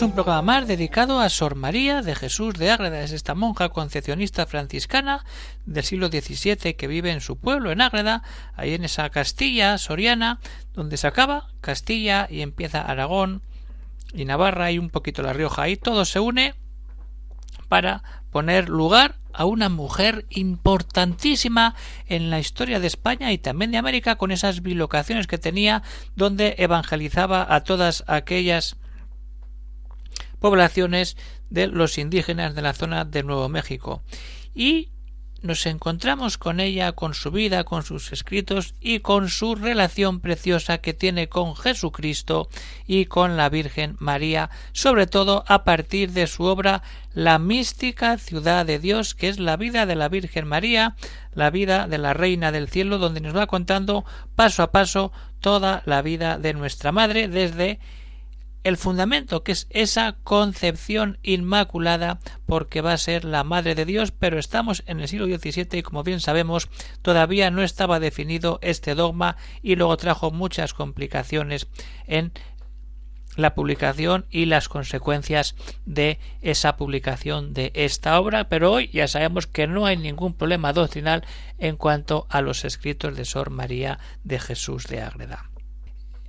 [0.00, 3.02] Un programa más dedicado a Sor María de Jesús de Ágreda.
[3.02, 5.22] Es esta monja concepcionista franciscana
[5.66, 8.22] del siglo XVII que vive en su pueblo, en Ágreda,
[8.56, 10.40] ahí en esa Castilla soriana,
[10.72, 13.42] donde se acaba Castilla y empieza Aragón
[14.14, 15.62] y Navarra y un poquito La Rioja.
[15.62, 16.54] Ahí todo se une
[17.68, 21.74] para poner lugar a una mujer importantísima
[22.06, 25.82] en la historia de España y también de América con esas bilocaciones que tenía
[26.16, 28.78] donde evangelizaba a todas aquellas
[30.42, 31.16] poblaciones
[31.48, 34.02] de los indígenas de la zona de Nuevo México.
[34.54, 34.90] Y
[35.40, 40.78] nos encontramos con ella, con su vida, con sus escritos y con su relación preciosa
[40.78, 42.48] que tiene con Jesucristo
[42.86, 48.66] y con la Virgen María, sobre todo a partir de su obra La mística ciudad
[48.66, 50.96] de Dios, que es la vida de la Virgen María,
[51.34, 54.04] la vida de la Reina del Cielo, donde nos va contando
[54.36, 57.80] paso a paso toda la vida de nuestra Madre desde
[58.64, 64.12] el fundamento, que es esa concepción inmaculada, porque va a ser la Madre de Dios,
[64.12, 66.68] pero estamos en el siglo XVII y como bien sabemos
[67.02, 71.68] todavía no estaba definido este dogma y luego trajo muchas complicaciones
[72.06, 72.32] en
[73.36, 75.54] la publicación y las consecuencias
[75.86, 80.72] de esa publicación de esta obra, pero hoy ya sabemos que no hay ningún problema
[80.72, 81.24] doctrinal
[81.58, 85.51] en cuanto a los escritos de Sor María de Jesús de Ágreda.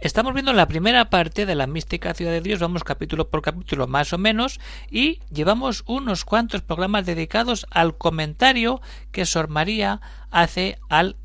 [0.04, 3.88] Estamos viendo la primera parte de la mística ciudad de Dios, vamos capítulo por capítulo
[3.88, 4.60] más o menos,
[4.92, 8.82] y llevamos unos cuantos programas dedicados al comentario
[9.14, 11.16] que Sor María hace al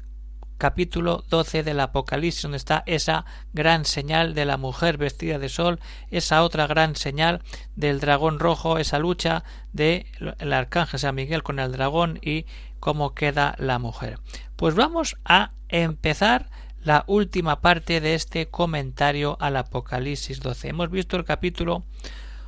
[0.58, 5.80] capítulo 12 del Apocalipsis, donde está esa gran señal de la mujer vestida de sol,
[6.12, 7.42] esa otra gran señal
[7.74, 9.42] del dragón rojo, esa lucha
[9.72, 10.06] del
[10.38, 12.46] el arcángel San Miguel con el dragón y
[12.78, 14.20] cómo queda la mujer.
[14.54, 16.48] Pues vamos a empezar
[16.84, 20.68] la última parte de este comentario al Apocalipsis 12.
[20.68, 21.84] Hemos visto el capítulo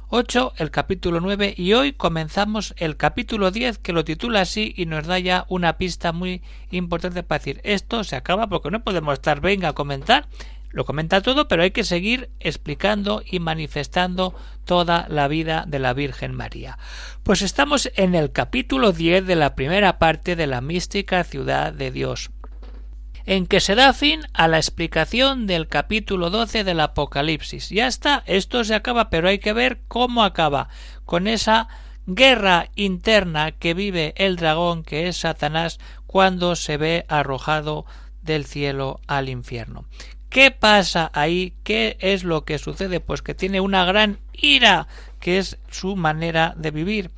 [0.08, 4.86] 8, el capítulo 9 y hoy comenzamos el capítulo 10 que lo titula así y
[4.86, 9.14] nos da ya una pista muy importante para decir esto se acaba porque no podemos
[9.14, 10.26] estar venga a comentar
[10.72, 15.94] lo comenta todo, pero hay que seguir explicando y manifestando toda la vida de la
[15.94, 16.78] Virgen María.
[17.24, 21.90] Pues estamos en el capítulo 10 de la primera parte de la mística ciudad de
[21.90, 22.30] Dios
[23.26, 27.70] en que se da fin a la explicación del capítulo 12 del Apocalipsis.
[27.70, 30.68] Ya está, esto se acaba, pero hay que ver cómo acaba
[31.04, 31.68] con esa
[32.06, 37.86] guerra interna que vive el dragón, que es Satanás, cuando se ve arrojado
[38.22, 39.84] del cielo al infierno.
[40.28, 41.54] ¿Qué pasa ahí?
[41.64, 43.00] ¿Qué es lo que sucede?
[43.00, 44.86] Pues que tiene una gran ira,
[45.18, 47.10] que es su manera de vivir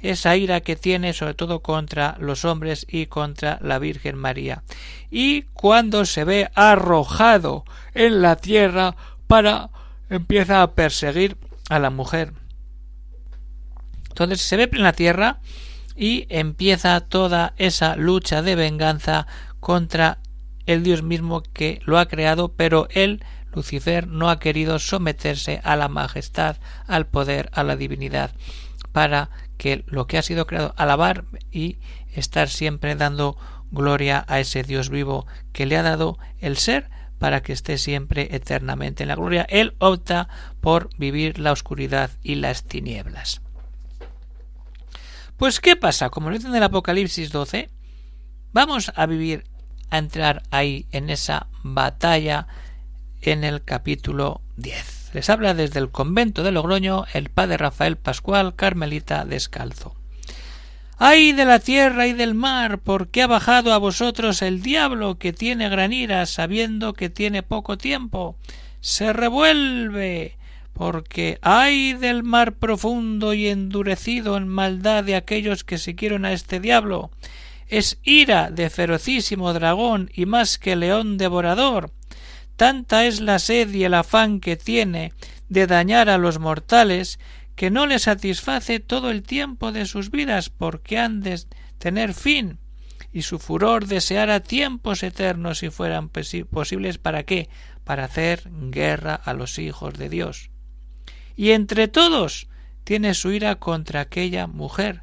[0.00, 4.62] esa ira que tiene sobre todo contra los hombres y contra la Virgen María.
[5.10, 7.64] Y cuando se ve arrojado
[7.94, 9.70] en la tierra para
[10.10, 11.36] empieza a perseguir
[11.68, 12.32] a la mujer.
[14.08, 15.38] Entonces se ve en la tierra
[15.96, 19.26] y empieza toda esa lucha de venganza
[19.60, 20.18] contra
[20.66, 25.76] el Dios mismo que lo ha creado, pero él, Lucifer, no ha querido someterse a
[25.76, 28.32] la majestad, al poder, a la divinidad,
[28.92, 31.78] para que lo que ha sido creado, alabar y
[32.14, 33.36] estar siempre dando
[33.70, 36.88] gloria a ese Dios vivo que le ha dado el ser
[37.18, 39.46] para que esté siempre eternamente en la gloria.
[39.50, 40.28] Él opta
[40.60, 43.42] por vivir la oscuridad y las tinieblas.
[45.36, 46.10] Pues ¿qué pasa?
[46.10, 47.70] Como lo dice en el Apocalipsis 12,
[48.52, 49.44] vamos a vivir,
[49.90, 52.46] a entrar ahí en esa batalla
[53.20, 54.97] en el capítulo 10.
[55.12, 59.94] Les habla desde el convento de Logroño el padre Rafael Pascual, carmelita descalzo.
[60.98, 62.78] ¡Ay de la tierra y del mar!
[62.78, 67.42] ¿Por qué ha bajado a vosotros el diablo que tiene gran ira, sabiendo que tiene
[67.42, 68.36] poco tiempo?
[68.80, 70.36] Se revuelve
[70.72, 76.60] porque ay del mar profundo y endurecido en maldad de aquellos que siguieron a este
[76.60, 77.10] diablo.
[77.66, 81.92] Es ira de ferocísimo dragón y más que león devorador.
[82.58, 85.14] Tanta es la sed y el afán que tiene
[85.48, 87.18] de dañar a los mortales
[87.54, 91.40] que no le satisface todo el tiempo de sus vidas porque han de
[91.78, 92.58] tener fin
[93.12, 97.48] y su furor deseara tiempos eternos si fueran posibles para qué
[97.84, 100.50] para hacer guerra a los hijos de Dios
[101.36, 102.48] y entre todos
[102.82, 105.02] tiene su ira contra aquella mujer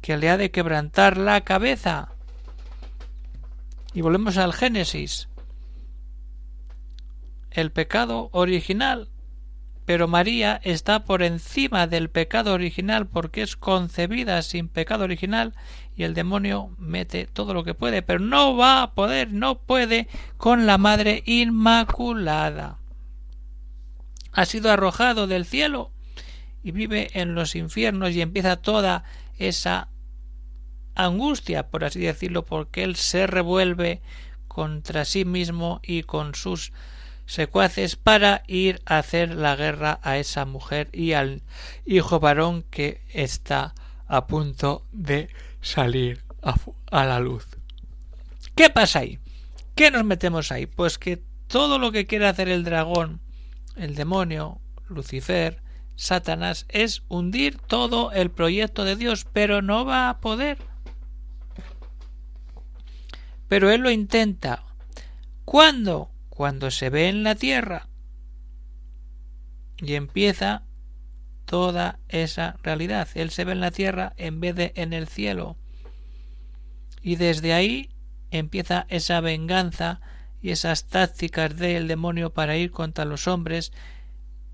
[0.00, 2.08] que le ha de quebrantar la cabeza.
[3.94, 5.28] Y volvemos al Génesis.
[7.54, 9.08] El pecado original.
[9.84, 15.54] Pero María está por encima del pecado original porque es concebida sin pecado original
[15.96, 20.08] y el demonio mete todo lo que puede, pero no va a poder, no puede
[20.36, 22.78] con la Madre Inmaculada.
[24.32, 25.90] Ha sido arrojado del cielo
[26.62, 29.04] y vive en los infiernos y empieza toda
[29.36, 29.88] esa
[30.94, 34.00] angustia, por así decirlo, porque él se revuelve
[34.48, 36.72] contra sí mismo y con sus
[37.26, 41.42] secuaces para ir a hacer la guerra a esa mujer y al
[41.84, 43.74] hijo varón que está
[44.06, 45.28] a punto de
[45.60, 47.46] salir a, la luz.
[48.54, 49.18] ¿Qué pasa ahí?
[49.74, 50.66] ¿Qué nos metemos ahí?
[50.66, 53.20] Pues que todo lo que quiere hacer el dragón,
[53.76, 55.62] el demonio, Lucifer,
[55.96, 60.58] Satanás es hundir todo el proyecto de Dios, pero no va a poder.
[63.48, 64.64] Pero él lo intenta.
[65.44, 66.11] ¿Cuándo?
[66.42, 67.86] Cuando se ve en la tierra.
[69.76, 70.64] Y empieza
[71.44, 73.06] toda esa realidad.
[73.14, 75.56] Él se ve en la tierra en vez de en el cielo.
[77.00, 77.90] Y desde ahí
[78.32, 80.00] empieza esa venganza
[80.40, 83.72] y esas tácticas del demonio para ir contra los hombres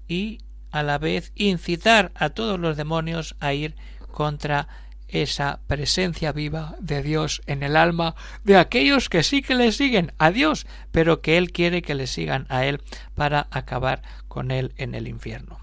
[0.06, 3.76] y a la vez incitar a todos los demonios a ir
[4.12, 4.68] contra
[5.08, 8.14] esa presencia viva de Dios en el alma
[8.44, 12.06] de aquellos que sí que le siguen a Dios, pero que Él quiere que le
[12.06, 12.80] sigan a Él
[13.14, 15.58] para acabar con Él en el infierno.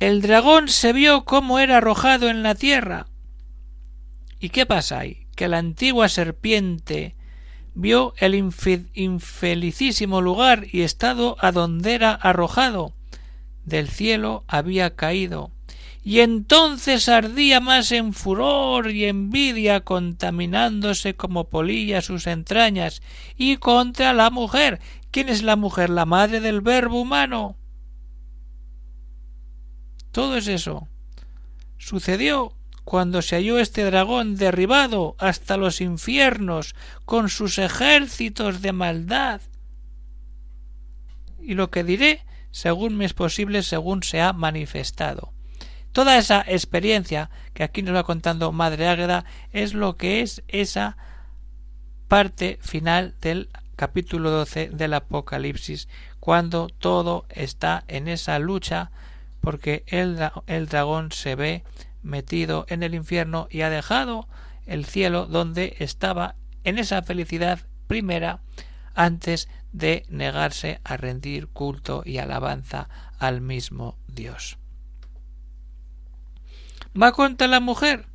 [0.00, 3.06] El dragón se vio cómo era arrojado en la tierra.
[4.40, 5.28] ¿Y qué pasa ahí?
[5.36, 7.14] Que la antigua serpiente
[7.74, 12.94] vio el infelicísimo lugar y estado a donde era arrojado.
[13.64, 15.50] Del cielo había caído.
[16.04, 23.02] Y entonces ardía más en furor y envidia, contaminándose como polilla sus entrañas,
[23.36, 24.80] y contra la mujer.
[25.12, 25.90] ¿Quién es la mujer?
[25.90, 27.56] La madre del verbo humano.
[30.10, 30.88] Todo es eso.
[31.78, 32.52] Sucedió
[32.84, 36.74] cuando se halló este dragón derribado hasta los infiernos
[37.04, 39.40] con sus ejércitos de maldad.
[41.40, 45.32] Y lo que diré, según me es posible, según se ha manifestado.
[45.90, 50.96] Toda esa experiencia que aquí nos va contando Madre Águeda es lo que es esa
[52.08, 55.88] parte final del capítulo 12 del Apocalipsis,
[56.20, 58.92] cuando todo está en esa lucha
[59.40, 61.64] porque el, el dragón se ve
[62.02, 64.28] metido en el infierno y ha dejado
[64.66, 68.40] el cielo donde estaba en esa felicidad primera
[68.94, 74.58] antes de negarse a rendir culto y alabanza al mismo Dios.
[77.00, 78.06] Va contra la mujer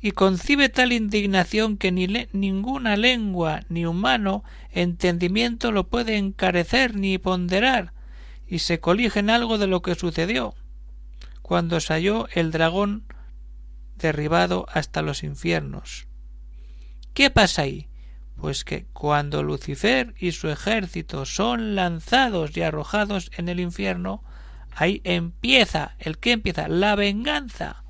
[0.00, 7.16] y concibe tal indignación que ni ninguna lengua ni humano entendimiento lo puede encarecer ni
[7.16, 7.94] ponderar,
[8.46, 10.54] y se colige en algo de lo que sucedió
[11.40, 13.04] cuando se halló el dragón
[13.96, 16.06] derribado hasta los infiernos.
[17.12, 17.88] ¿Qué pasa ahí?
[18.36, 24.22] Pues que cuando Lucifer y su ejército son lanzados y arrojados en el infierno,
[24.74, 26.68] ahí empieza, ¿el qué empieza?
[26.68, 27.84] La venganza.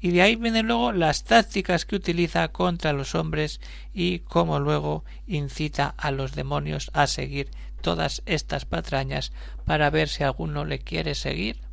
[0.00, 3.60] Y de ahí vienen luego las tácticas que utiliza contra los hombres
[3.92, 7.50] y cómo luego incita a los demonios a seguir
[7.82, 9.32] todas estas patrañas
[9.64, 11.69] para ver si alguno le quiere seguir.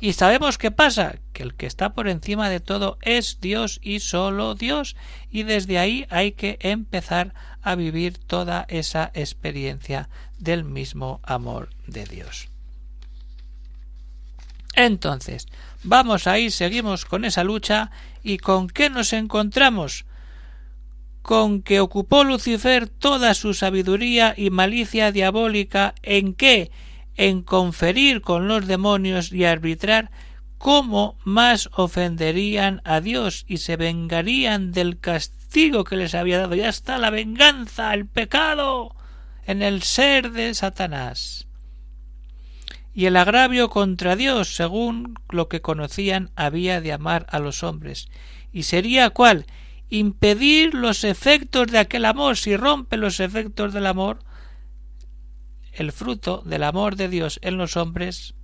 [0.00, 4.00] Y sabemos qué pasa, que el que está por encima de todo es Dios y
[4.00, 4.96] solo Dios,
[5.30, 12.04] y desde ahí hay que empezar a vivir toda esa experiencia del mismo amor de
[12.04, 12.48] Dios.
[14.74, 15.46] Entonces,
[15.82, 17.90] vamos ahí, seguimos con esa lucha,
[18.22, 20.04] y con qué nos encontramos?
[21.26, 26.70] con que ocupó Lucifer toda su sabiduría y malicia diabólica en qué?
[27.16, 30.10] En conferir con los demonios y arbitrar
[30.58, 36.54] cómo más ofenderían a Dios y se vengarían del castigo que les había dado.
[36.54, 38.94] Ya está la venganza, el pecado
[39.44, 41.46] en el ser de Satanás.
[42.94, 48.08] Y el agravio contra Dios, según lo que conocían, había de amar a los hombres.
[48.52, 49.46] ¿Y sería cuál?
[49.88, 52.36] impedir los efectos de aquel amor.
[52.36, 54.18] Si rompe los efectos del amor,
[55.76, 58.34] el fruto del amor de Dios en los hombres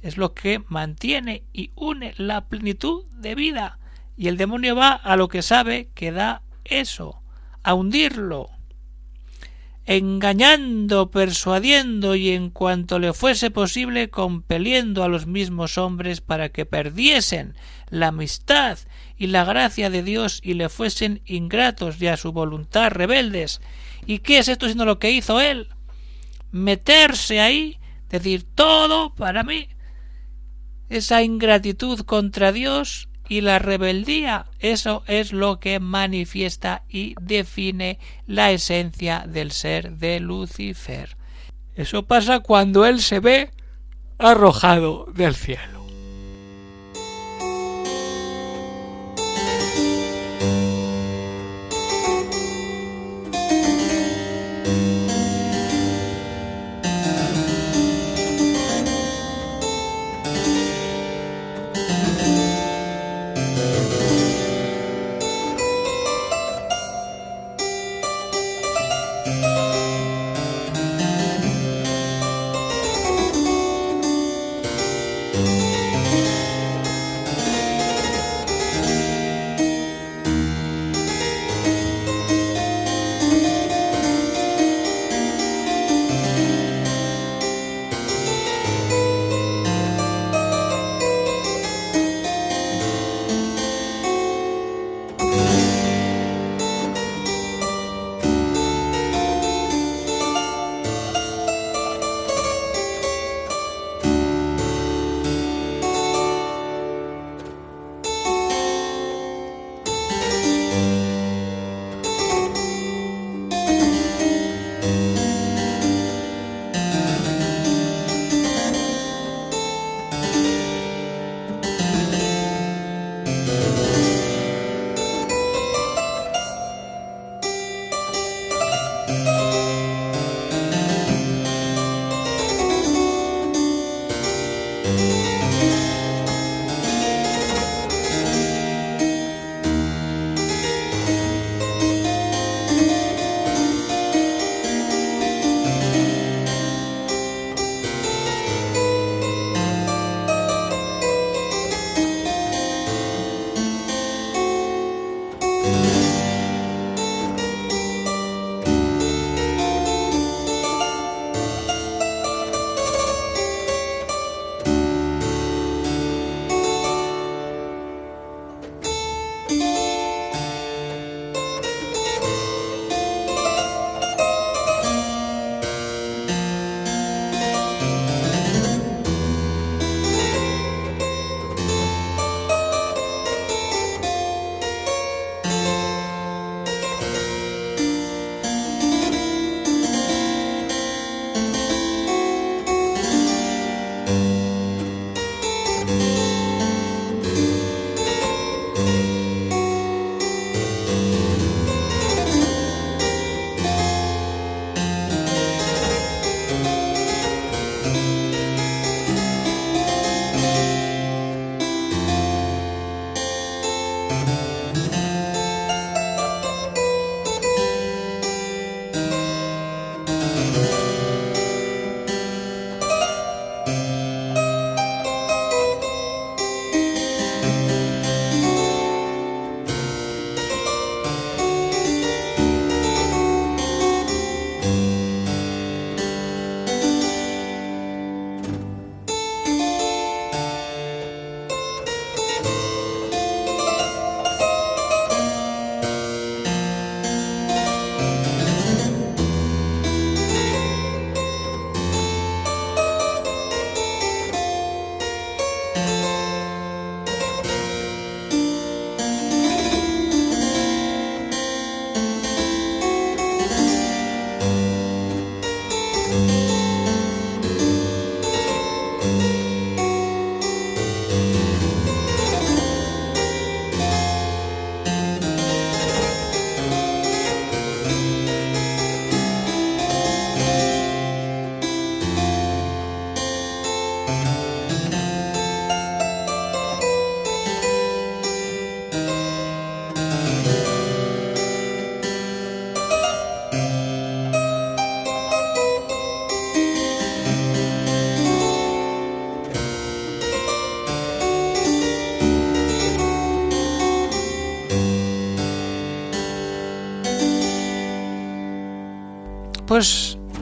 [0.00, 3.78] es lo que mantiene y une la plenitud de vida.
[4.16, 7.22] Y el demonio va a lo que sabe que da eso,
[7.62, 8.48] a hundirlo.
[9.86, 16.64] engañando, persuadiendo y en cuanto le fuese posible compeliendo a los mismos hombres para que
[16.64, 17.56] perdiesen
[17.88, 18.78] la amistad
[19.16, 23.60] y la gracia de Dios y le fuesen ingratos y a su voluntad rebeldes.
[24.06, 25.68] ¿Y qué es esto sino lo que hizo él?
[26.50, 27.78] Meterse ahí,
[28.08, 29.68] decir todo para mí.
[30.88, 38.50] Esa ingratitud contra Dios y la rebeldía, eso es lo que manifiesta y define la
[38.50, 41.16] esencia del ser de Lucifer.
[41.76, 43.52] Eso pasa cuando él se ve
[44.18, 45.79] arrojado del cielo.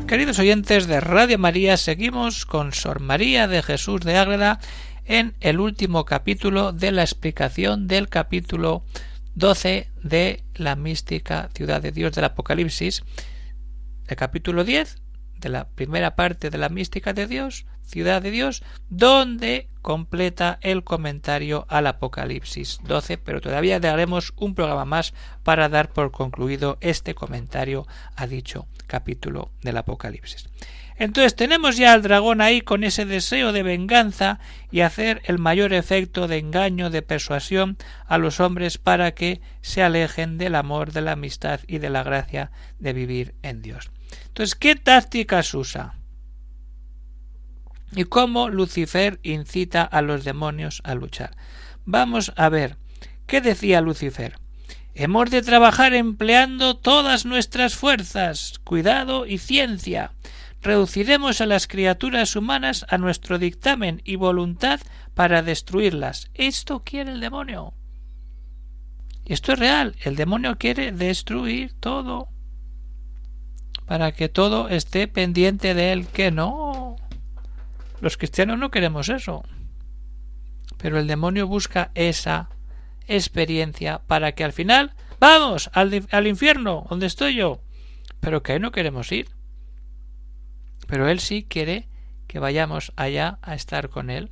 [0.09, 4.59] Queridos oyentes de Radio María, seguimos con Sor María de Jesús de Ágreda
[5.04, 8.83] en el último capítulo de la explicación del capítulo
[9.37, 13.04] 12 de la mística ciudad de Dios del Apocalipsis,
[14.09, 14.97] el capítulo 10
[15.38, 20.85] de la primera parte de la mística de Dios, ciudad de Dios, donde completa el
[20.85, 27.14] comentario al Apocalipsis 12, pero todavía daremos un programa más para dar por concluido este
[27.14, 30.49] comentario a dicho capítulo del Apocalipsis.
[30.99, 34.40] Entonces tenemos ya al dragón ahí con ese deseo de venganza
[34.73, 39.83] y hacer el mayor efecto de engaño, de persuasión a los hombres para que se
[39.83, 43.90] alejen del amor, de la amistad y de la gracia de vivir en Dios.
[44.26, 45.97] Entonces, ¿qué tácticas usa?
[47.95, 51.37] ¿Y cómo Lucifer incita a los demonios a luchar?
[51.85, 52.76] Vamos a ver,
[53.26, 54.38] ¿qué decía Lucifer?
[54.95, 60.12] Hemos de trabajar empleando todas nuestras fuerzas, cuidado y ciencia.
[60.61, 64.80] Reduciremos a las criaturas humanas a nuestro dictamen y voluntad
[65.14, 66.30] para destruirlas.
[66.35, 67.75] Esto quiere el demonio.
[69.25, 69.95] Esto es real.
[70.02, 72.28] El demonio quiere destruir todo
[73.87, 76.88] para que todo esté pendiente de él, que no.
[78.00, 79.44] Los cristianos no queremos eso.
[80.76, 82.50] Pero el demonio busca esa
[83.06, 87.60] experiencia para que al final vamos al, al infierno donde estoy yo.
[88.20, 89.28] Pero que no queremos ir.
[90.86, 91.88] Pero él sí quiere
[92.26, 94.30] que vayamos allá a estar con él.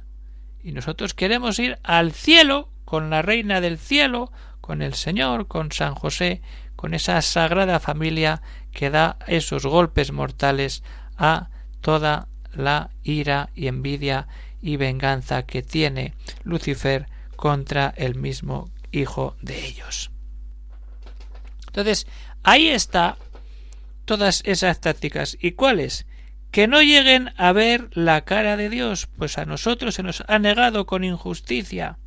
[0.63, 4.31] Y nosotros queremos ir al cielo con la reina del cielo,
[4.61, 6.43] con el Señor, con San José,
[6.77, 8.43] con esa sagrada familia
[8.73, 10.83] que da esos golpes mortales
[11.17, 11.49] a
[11.81, 14.29] toda la ira y envidia
[14.61, 20.11] y venganza que tiene Lucifer contra el mismo hijo de ellos.
[21.69, 22.07] Entonces,
[22.43, 23.17] ahí está
[24.07, 25.37] todas esas tácticas.
[25.41, 26.07] ¿Y cuáles?
[26.51, 30.39] Que no lleguen a ver la cara de Dios, pues a nosotros se nos ha
[30.39, 31.99] negado con injusticia.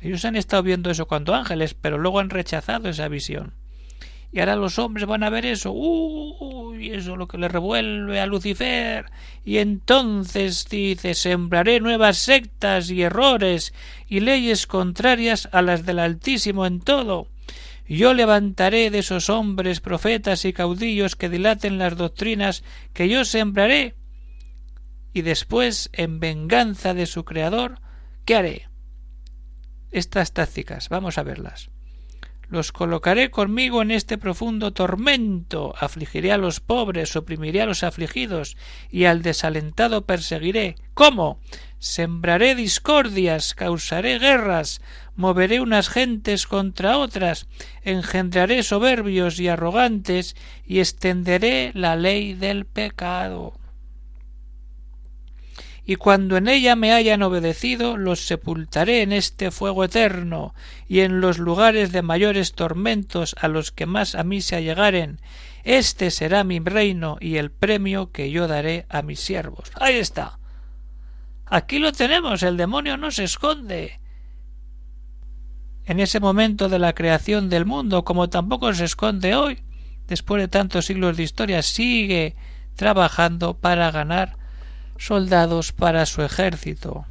[0.00, 3.57] Ellos han estado viendo eso cuando ángeles, pero luego han rechazado esa visión.
[4.30, 5.72] Y ahora los hombres van a ver eso.
[5.72, 9.06] Uy, eso es lo que le revuelve a Lucifer.
[9.44, 13.72] Y entonces dice sembraré nuevas sectas y errores
[14.06, 17.28] y leyes contrarias a las del Altísimo en todo.
[17.88, 22.62] Yo levantaré de esos hombres profetas y caudillos que dilaten las doctrinas
[22.92, 23.94] que yo sembraré.
[25.14, 27.80] Y después, en venganza de su Creador,
[28.26, 28.68] ¿qué haré?
[29.90, 31.70] Estas tácticas, vamos a verlas.
[32.50, 38.56] Los colocaré conmigo en este profundo tormento, afligiré a los pobres, oprimiré a los afligidos,
[38.90, 40.76] y al desalentado perseguiré.
[40.94, 41.40] ¿Cómo?
[41.78, 44.80] Sembraré discordias, causaré guerras,
[45.14, 47.46] moveré unas gentes contra otras,
[47.82, 50.34] engendraré soberbios y arrogantes,
[50.66, 53.52] y extenderé la ley del pecado
[55.88, 60.54] y cuando en ella me hayan obedecido, los sepultaré en este fuego eterno,
[60.86, 65.18] y en los lugares de mayores tormentos a los que más a mí se allegaren.
[65.64, 69.72] Este será mi reino y el premio que yo daré a mis siervos.
[69.76, 70.38] Ahí está.
[71.46, 73.98] Aquí lo tenemos, el demonio no se esconde.
[75.86, 79.62] En ese momento de la creación del mundo, como tampoco se esconde hoy,
[80.06, 82.36] después de tantos siglos de historia, sigue
[82.76, 84.37] trabajando para ganar
[84.98, 87.06] soldados para su ejército.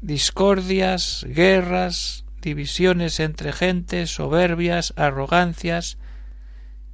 [0.00, 5.98] Discordias, guerras, divisiones entre gentes, soberbias, arrogancias.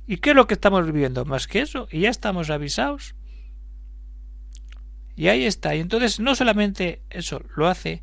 [0.06, 1.24] ¿Y qué es lo que estamos viviendo?
[1.24, 3.14] Más que eso, y ya estamos avisados.
[5.16, 5.74] Y ahí está.
[5.74, 8.02] Y entonces no solamente eso lo hace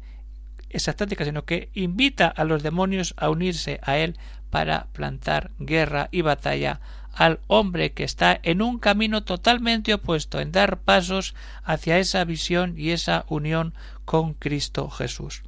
[0.69, 4.17] esa táctica, sino que invita a los demonios a unirse a él
[4.49, 6.81] para plantar guerra y batalla
[7.15, 12.75] al hombre que está en un camino totalmente opuesto, en dar pasos hacia esa visión
[12.77, 13.73] y esa unión
[14.03, 15.41] con Cristo Jesús.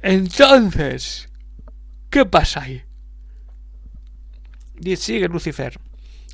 [0.00, 1.28] Entonces,
[2.08, 2.82] ¿qué pasa ahí?
[4.80, 5.80] Y sigue Lucifer.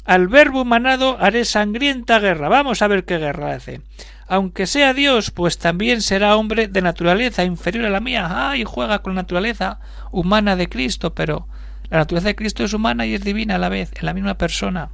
[0.05, 2.49] Al verbo humanado haré sangrienta guerra.
[2.49, 3.81] Vamos a ver qué guerra hace.
[4.27, 8.51] Aunque sea Dios, pues también será hombre de naturaleza inferior a la mía.
[8.51, 11.49] Ay, juega con la naturaleza humana de Cristo, pero
[11.93, 14.39] la naturaleza de Cristo es humana y es divina a la vez, en la misma
[14.39, 14.93] persona.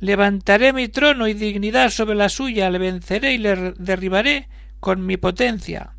[0.00, 4.48] Levantaré mi trono y dignidad sobre la suya, le venceré y le derribaré
[4.80, 5.92] con mi potencia.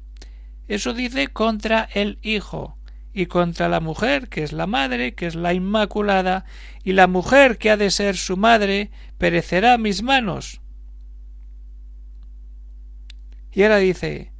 [0.68, 2.78] Eso dice contra el Hijo
[3.14, 6.44] y contra la mujer, que es la madre, que es la Inmaculada,
[6.84, 10.60] y la mujer que ha de ser su madre, perecerá a mis manos.
[13.54, 14.34] Y ahora dice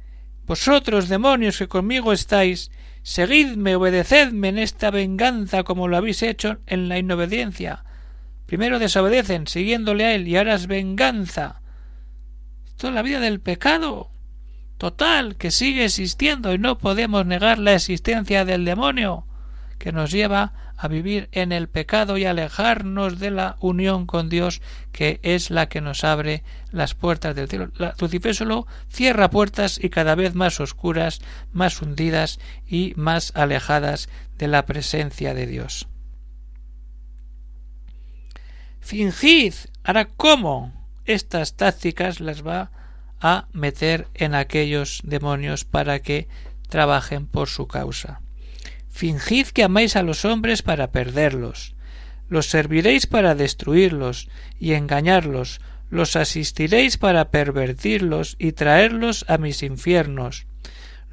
[0.44, 2.70] Vosotros, demonios que conmigo estáis,
[3.08, 7.82] seguidme, obedecedme en esta venganza como lo habéis hecho en la inobediencia.
[8.44, 11.62] Primero desobedecen, siguiéndole a él, y ahora es venganza.
[12.66, 14.10] Esto es la vida del pecado
[14.76, 19.24] total que sigue existiendo y no podemos negar la existencia del demonio
[19.78, 24.60] que nos lleva a vivir en el pecado y alejarnos de la unión con Dios
[24.92, 27.70] que es la que nos abre las puertas del cielo.
[28.00, 31.20] Lucifer solo cierra puertas y cada vez más oscuras,
[31.52, 35.88] más hundidas y más alejadas de la presencia de Dios.
[38.80, 39.54] Fingid.
[39.84, 40.72] Ahora, ¿cómo?
[41.04, 42.70] Estas tácticas las va
[43.20, 46.28] a meter en aquellos demonios para que
[46.68, 48.20] trabajen por su causa.
[48.98, 51.76] Fingid que amáis a los hombres para perderlos.
[52.28, 55.60] Los serviréis para destruirlos y engañarlos.
[55.88, 60.48] Los asistiréis para pervertirlos y traerlos a mis infiernos.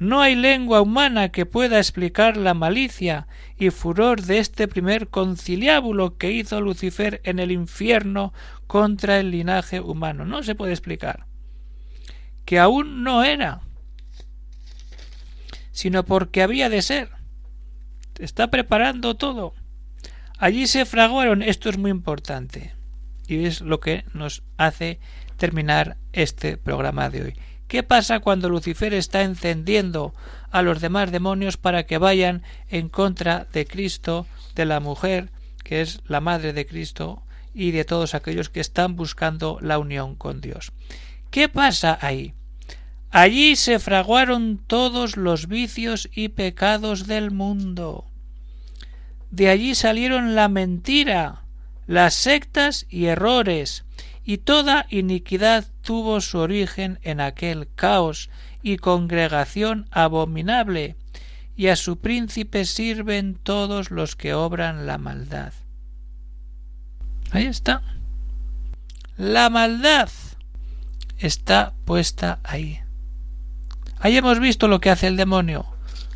[0.00, 6.18] No hay lengua humana que pueda explicar la malicia y furor de este primer conciliábulo
[6.18, 8.34] que hizo Lucifer en el infierno
[8.66, 10.24] contra el linaje humano.
[10.24, 11.26] No se puede explicar
[12.44, 13.60] que aún no era,
[15.70, 17.15] sino porque había de ser.
[18.18, 19.54] Está preparando todo.
[20.38, 22.74] Allí se fraguaron, esto es muy importante,
[23.26, 25.00] y es lo que nos hace
[25.36, 27.34] terminar este programa de hoy.
[27.68, 30.14] ¿Qué pasa cuando Lucifer está encendiendo
[30.50, 35.30] a los demás demonios para que vayan en contra de Cristo, de la mujer,
[35.64, 37.22] que es la madre de Cristo,
[37.54, 40.72] y de todos aquellos que están buscando la unión con Dios?
[41.30, 42.34] ¿Qué pasa ahí?
[43.10, 48.04] Allí se fraguaron todos los vicios y pecados del mundo.
[49.30, 51.42] De allí salieron la mentira,
[51.86, 53.84] las sectas y errores,
[54.24, 58.28] y toda iniquidad tuvo su origen en aquel caos
[58.62, 60.96] y congregación abominable,
[61.56, 65.52] y a su príncipe sirven todos los que obran la maldad.
[67.30, 67.82] Ahí está.
[69.16, 70.10] La maldad
[71.18, 72.80] está puesta ahí.
[74.06, 75.66] Ahí hemos visto lo que hace el demonio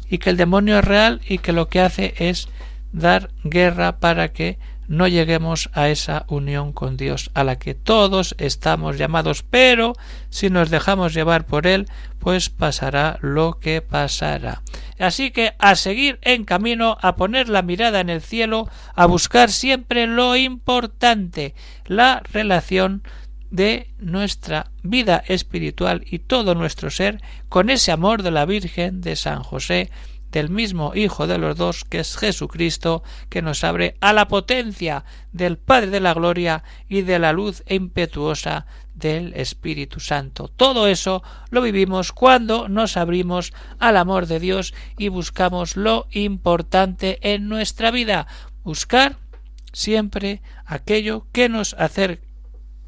[0.08, 2.48] y que el demonio es real y que lo que hace es
[2.92, 8.36] dar guerra para que no lleguemos a esa unión con Dios a la que todos
[8.38, 9.94] estamos llamados, pero
[10.28, 11.88] si nos dejamos llevar por él,
[12.20, 14.62] pues pasará lo que pasará.
[15.00, 19.50] Así que a seguir en camino, a poner la mirada en el cielo, a buscar
[19.50, 23.02] siempre lo importante, la relación
[23.50, 29.16] de nuestra vida espiritual y todo nuestro ser con ese amor de la Virgen de
[29.16, 29.90] San José,
[30.30, 35.04] del mismo Hijo de los dos, que es Jesucristo, que nos abre a la potencia
[35.32, 40.48] del Padre de la Gloria y de la luz impetuosa del Espíritu Santo.
[40.48, 47.18] Todo eso lo vivimos cuando nos abrimos al amor de Dios y buscamos lo importante
[47.22, 48.28] en nuestra vida,
[48.62, 49.16] buscar
[49.72, 52.29] siempre aquello que nos acerca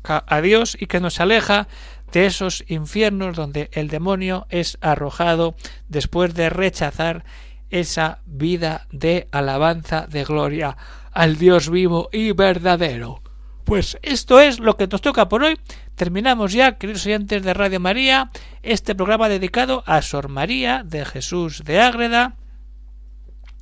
[0.04, 1.68] a Dios y que nos aleja
[2.12, 5.54] de esos infiernos donde el demonio es arrojado
[5.88, 7.24] después de rechazar
[7.70, 10.76] esa vida de alabanza de gloria
[11.10, 13.22] al Dios vivo y verdadero.
[13.64, 15.58] Pues esto es lo que nos toca por hoy.
[15.94, 18.30] Terminamos ya, queridos oyentes de Radio María,
[18.62, 22.36] este programa dedicado a Sor María de Jesús de Ágreda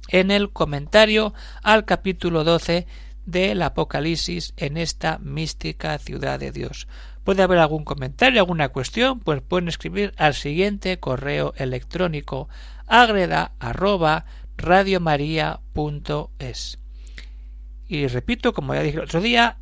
[0.09, 2.87] en el comentario al capítulo 12
[3.27, 6.89] del Apocalipsis en esta mística ciudad de Dios.
[7.25, 12.49] Puede haber algún comentario, alguna cuestión, pues pueden escribir al siguiente correo electrónico
[12.87, 13.53] agreda.
[17.89, 19.59] Y repito, como ya dije el otro día,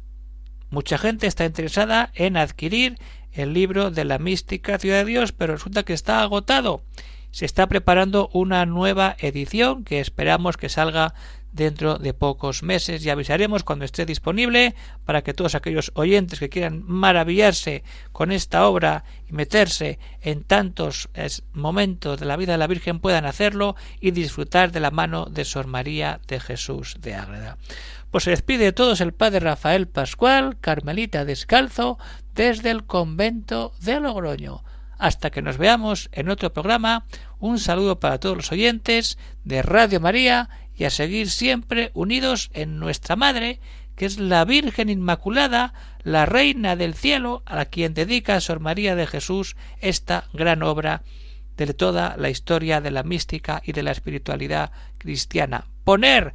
[0.71, 2.99] mucha gente está interesada en adquirir
[3.33, 6.83] el libro de la mística ciudad de Dios, pero resulta que está agotado.
[7.31, 11.15] Se está preparando una nueva edición que esperamos que salga
[11.53, 16.49] dentro de pocos meses y avisaremos cuando esté disponible para que todos aquellos oyentes que
[16.49, 17.83] quieran maravillarse
[18.13, 21.09] con esta obra y meterse en tantos
[21.53, 25.45] momentos de la vida de la Virgen puedan hacerlo y disfrutar de la mano de
[25.45, 27.59] Sor María de Jesús de Ágreda.
[28.11, 31.99] Pues se despide de todos el padre Rafael Pascual, Carmelita Descalzo,
[32.35, 34.65] desde el convento de Logroño.
[34.99, 37.07] Hasta que nos veamos en otro programa,
[37.39, 42.79] un saludo para todos los oyentes de Radio María y a seguir siempre unidos en
[42.79, 43.61] nuestra Madre,
[43.97, 48.95] que es la Virgen Inmaculada, la Reina del Cielo, a quien dedica a Sor María
[48.95, 51.03] de Jesús esta gran obra
[51.57, 55.67] de toda la historia de la mística y de la espiritualidad cristiana.
[55.83, 56.33] Poner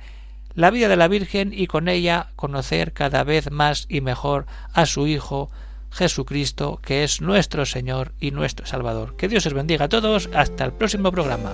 [0.54, 4.86] la vida de la Virgen y con ella conocer cada vez más y mejor a
[4.86, 5.50] su Hijo
[5.90, 9.16] Jesucristo, que es nuestro Señor y nuestro Salvador.
[9.16, 10.30] Que Dios os bendiga a todos.
[10.34, 11.54] Hasta el próximo programa.